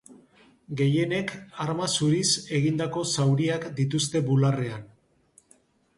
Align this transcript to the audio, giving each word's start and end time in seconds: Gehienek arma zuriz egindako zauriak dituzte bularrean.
Gehienek 0.79 1.33
arma 1.65 1.89
zuriz 1.99 2.31
egindako 2.61 3.03
zauriak 3.19 3.71
dituzte 3.81 4.23
bularrean. 4.31 4.93